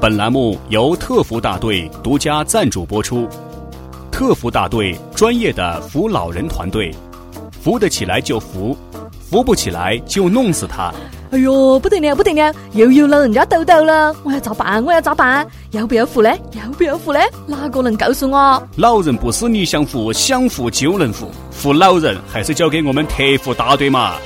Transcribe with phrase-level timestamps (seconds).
[0.00, 3.28] 本栏目由特服大队独家赞助播出。
[4.10, 6.94] 特服大队专业的扶老人团队，
[7.62, 8.76] 扶得起来就扶，
[9.30, 10.92] 扶不起来就弄死他。
[11.30, 14.84] 哎呦，不得了，不得了，又有老人家抖抖了，我要咋办？
[14.84, 15.46] 我要咋办？
[15.70, 16.30] 要不要扶呢？
[16.52, 17.20] 要不要扶呢？
[17.46, 18.62] 哪个能告诉我？
[18.76, 24.16] 老人不是你想扶想扶就能扶，扶老人还是交给我们特服大队嘛。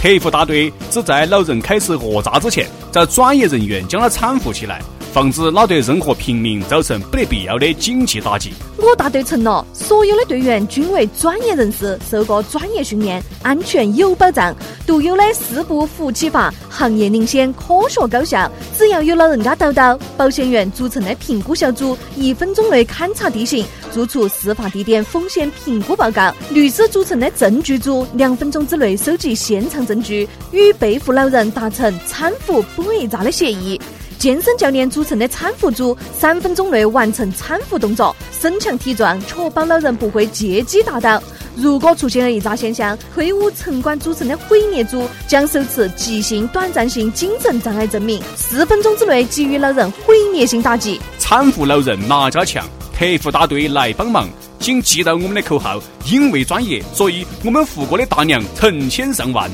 [0.00, 4.80] 特福大队只在老人开始讹诈之前，找专业人员将他搀扶起来。
[5.12, 8.52] 防止他对任何平民造成不得必要的经济打击。
[8.76, 14.54] 我大队承诺，所有的队员均为专业人士，受过专业训练，安全有保障。
[14.86, 18.50] 独有的四步扶起法，行业领先，科学高效。
[18.76, 33.80] 只要有老人家抖抖，保险员组成的评估小组一分钟内勘察地形，做出事发地点风险评估报告；律师组成的证据组两分钟之内收集现场证据，与被扶老人达成搀扶不诿诈的协议。
[34.18, 41.22] 健身教练组成的搀扶组，三分钟内完成搀扶动作，身强体壮，确保老人不会借机打倒。
[41.54, 51.00] 如果出现了异诈现象，退伍城管组成的毁灭组将手持急性短暂性精神障碍证明，四分钟之内给予老人毁灭性打击。
[51.20, 52.66] 搀扶老人哪家强？
[52.92, 59.48] 特服大队来帮忙，请记到我们的口号：因为专业，所以我们扶过的大娘成千上万。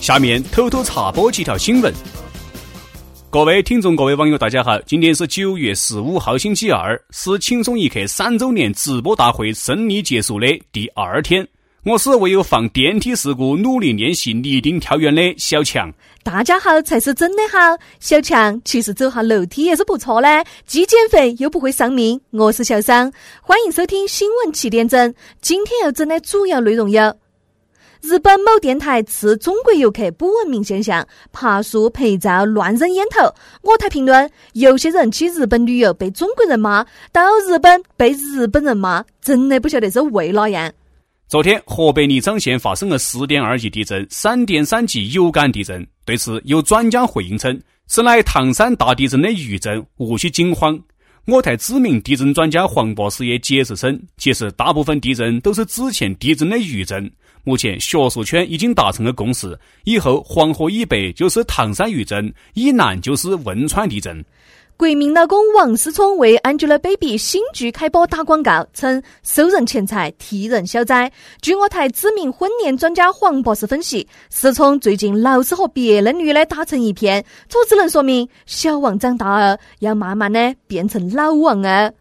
[0.00, 1.92] 下面偷偷插播几条新闻。
[3.32, 4.78] 各位听众，各位网友，大家好！
[4.82, 11.48] 今天是九月十五号，星期二，是轻松一刻三周年直播大会胜利结束的第二天。
[11.82, 15.90] 我是唯有防电梯事故努力练习立定跳远的小强。
[16.22, 17.58] 大家好才是真的好，
[18.00, 22.20] 小强其实走下楼梯也是不错的，既减肥又不会丧命。
[22.32, 25.14] 我是小桑，欢迎收听新闻七点整。
[25.40, 27.16] 今天要整的主要内容有。
[28.02, 33.32] 日本某电台斥中国游客不文明现象，爬树、拍照、乱扔烟头。
[33.62, 40.70] 我台评论：有些人去日本旅游被中国人骂，到日本被日本人骂，真的不晓得是为哪样。
[41.28, 45.86] 昨天，河北宜昌县发生了四点二级地震，三点三级有感地震。
[46.04, 50.76] 对此，有专家回应称，此乃唐山大地震的余震，无需惊慌。
[51.28, 57.08] 我台知名地震专家黄博士也解释称，其实大部分地震都是之前地震的余震。
[57.44, 64.24] 目前学术圈已经达成了共识，以后黄河以北就是唐山余震，以南就是汶川地震。
[64.74, 71.12] 国民老公王思聪为 Angelababy 新剧开播打广告，称收人钱财，替人消灾。
[71.40, 81.92] 据我台知名婚恋专家黄博士分析，思聪最近老是和别的女的打成一片，这只能说明小王长大了，要慢慢的变成老王啊。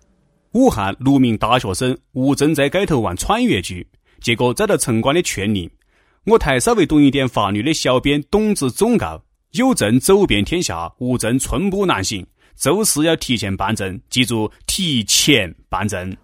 [0.53, 3.85] 武汉六名大学生吴正在街头玩穿越剧，
[4.21, 5.69] 结果遭到城管的劝离。
[6.25, 9.21] 我台稍微懂一点法律的小编董子忠告：
[9.51, 12.25] 有证走遍天下，无证寸步难行。
[12.55, 16.15] 周四要提前办证，记住提前办证。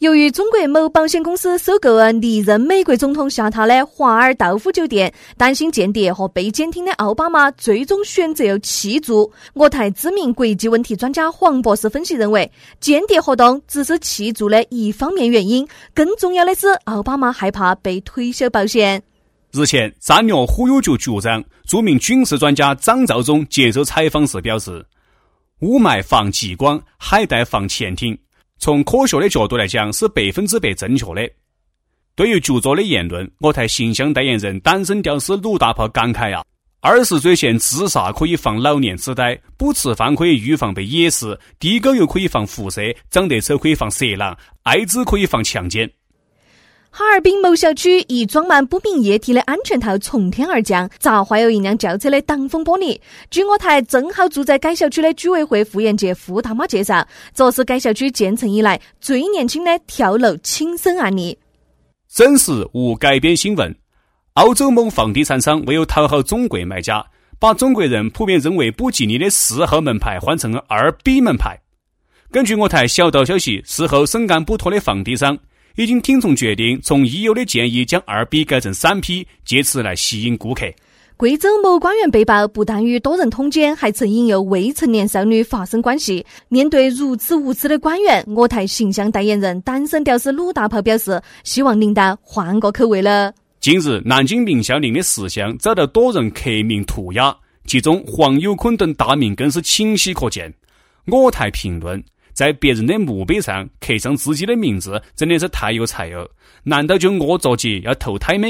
[0.00, 9.32] 由于中国某保险公司收购了历任美国总统下榻的华尔道夫酒店，担心间谍和被监听的奥巴马最终选择了弃住。
[9.54, 19.02] 我台知名国际问题专家黄博士分析认为，间谍活动只是弃住的一方面原因，更重要的是奥巴马害怕被退休保险。
[19.52, 24.84] 日前，战略忽悠局局长、著名军事专家张召忠接受采访时表示。
[25.60, 28.18] 雾霾防激光，海带防潜艇。
[28.58, 31.30] 从科学的角度来讲，是百分之百正确的。
[32.14, 36.42] 对于局座的言论，我台形象代言人单身屌丝鲁大炮感慨啊：
[36.80, 45.90] 二十岁前自杀可以防老年痴呆，不吃饭可以预防被野死，地沟油可以防辐射，长得丑可以防色狼，艾滋可以防强奸。
[46.98, 52.98] 哈尔滨某小区一装满不明液体的安全套从天而降，砸坏了一辆轿车的挡风玻璃。
[53.30, 61.38] 据我台正好住在该小区的居委会妇炎洁付大妈介绍，这是该小区建成以来最年轻的跳楼轻生案例。
[62.08, 63.76] 真实无改编新闻：
[64.32, 67.04] 澳洲某房地产商为了讨好中国买家，
[67.38, 71.60] 把中国人普遍认为不吉利的四号门牌换成了二 B 门牌。
[72.30, 75.38] 根据我台小道消息，事后深感不妥的房地产商。
[75.76, 80.64] 已经听从决定，从已有的建议将二 B 改成三 P，借此来吸引顾客。
[81.18, 86.24] 贵州某官员被曝不但与多人通奸，还曾引诱未成年少女发生关系。
[86.48, 93.32] 面对如此无耻的官员，我台形象代言人单身屌丝鲁大炮表示，希望领导换个口味了。
[93.60, 97.36] 近日，南京明孝陵的石像遭到多人刻名涂鸦，
[97.66, 100.50] 其中黄有坤等大名更是清晰可见。
[101.06, 102.02] 我台评论。
[102.36, 106.30] 在别人的墓碑上刻上自己的名字，真的是太有才了。
[106.62, 108.46] 难道就我着急要投胎吗？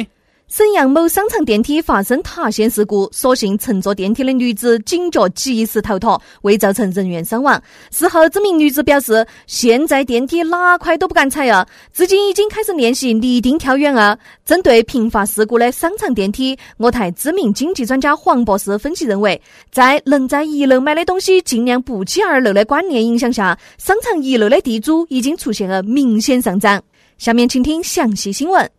[0.48, 7.60] 沈阳某商场电梯发生塌陷事故，所幸乘坐电梯的女子警觉及时逃脱，未造成人员伤亡。
[7.90, 14.16] 事后，这名女子表示，现在电梯哪块都不敢踩啊，至今已经开始练习立定跳远啊。
[14.44, 26.80] 针对频发事故的商场电梯，我台知名经济专家黄博士分析认为，在能在一楼买的东西尽量不起二楼的观念影响下，商场一楼的地租已经出现了明显上涨。
[27.18, 28.75] 下面请听详细新闻。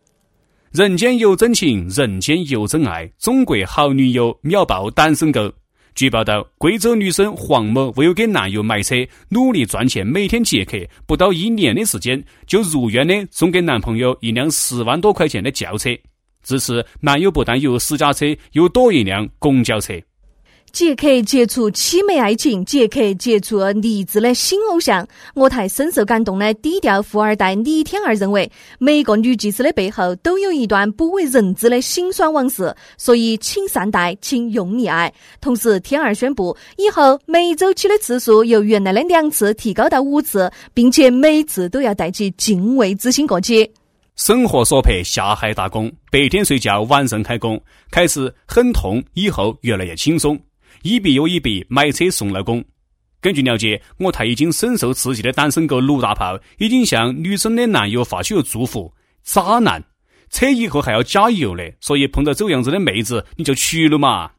[0.78, 3.12] 人间有真情，人间有真爱。
[3.18, 5.52] 中国好女友秒爆单身狗。
[5.96, 8.94] 据报道，贵州女生黄某为了给男友买车，
[9.30, 10.78] 努力赚钱，每天接客，
[11.08, 15.90] 不到一年的时间，就如愿的送给男朋友一辆十万多块钱的轿车。
[16.44, 20.00] 至此，男友不但有私家车，又多一辆公交车。
[20.78, 25.08] 杰克接触凄美爱情，杰克接触励志的新偶像。
[25.34, 28.48] 我台深受感动的低调富二代李天二认为，
[28.78, 35.12] 每个女技师的背后都有一段不为人知的辛酸往事，所以请善待，请用力爱。
[35.42, 43.68] 同时，天二宣布以后每周起的次数由原来的两次提高到五次，并且每次都要带起敬畏之心过去。
[44.16, 47.60] 生活所迫，下海打工，白天睡觉，晚上开工，
[47.90, 50.40] 开始很痛，以后越来越轻松。
[50.88, 52.64] 一笔又一笔买车送老公。
[53.20, 58.94] 根据了解，我台已经深受刺激的单身狗鲁大炮已经向女生的男友发起了祝福。
[59.22, 59.84] 渣男，
[60.30, 64.32] 车以后还要加油的，所以碰到这样子的妹子，你就娶了嘛。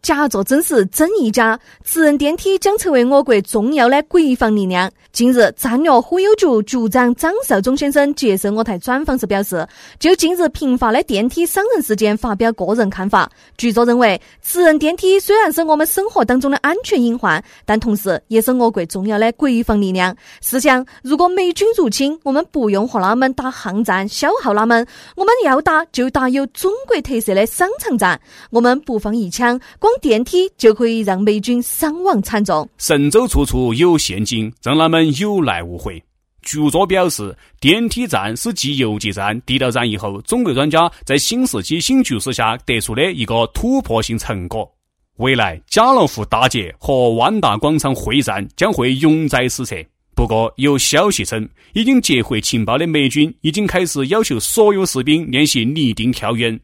[0.00, 4.90] 假作真实真亦假，智能电梯将成为我国重要的国防力量。
[5.12, 9.66] 近日，战略忽悠局局长张绍忠先生接受我台专访时表示，
[9.98, 13.28] 就近日频发的电梯伤人事件发表个人看法。
[13.56, 20.14] 局座认为，智能电梯虽然是我们生活当中的安全隐患，但同时也是我国重要的国防力量。
[20.40, 24.86] 试想，如果美军入侵，我们不用和他们打巷战，消耗他们，
[25.16, 29.58] 我们要打就打有中国特色的商场战，我们不放一枪。
[30.00, 32.68] 电梯就可以让美军伤亡惨重。
[32.78, 36.02] 神州处处有陷阱，让他们有来无回。
[36.42, 44.70] 局座表示，电梯站是继邮寄站、地道战以后，中国专家在新世纪新局势下得出的一个突破性成果。
[45.16, 49.76] 未来，家乐福大街和万达广场会战将会永载史册。
[50.14, 56.58] 不过，有消息称，已经接回情报的美军已经开始要求所有士兵练习立定跳远，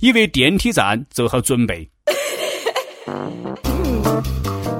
[0.00, 1.88] 以为电梯站做好准备。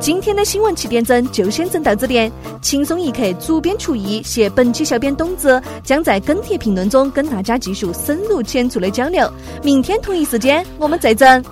[0.00, 2.30] 今天的新闻七点整就先整到这点。
[2.62, 9.30] 轻松一刻，主编厨艺，携本期小编董子将在跟帖评论中跟大家继续深入浅出的交流。
[9.62, 11.44] 明天同一时间我们再整。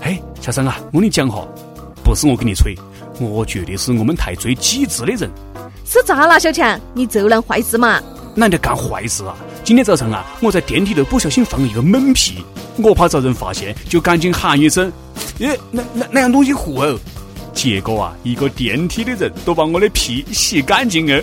[0.00, 1.46] 嘿，小生啊，我跟你讲哈，
[2.02, 2.74] 不是我跟你吹，
[3.20, 5.30] 我绝对是我们台最机智的人。
[5.84, 6.80] 是咋啦，小强？
[6.94, 8.00] 你做人坏事嘛？
[8.36, 9.34] 懒得干坏事啊？
[9.62, 12.44] 今天早上啊，我在电梯头不小心放了一个闷屁，
[12.78, 14.90] 我怕遭人发现，就赶紧喊一声
[15.38, 16.98] ：“耶，那那那样东西糊哦！”
[17.52, 21.22] 结果啊，一个电梯的人都把我的屁洗干净了。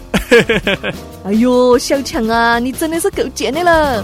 [1.26, 4.04] 哎呦，小强啊，你真的是够贱的了！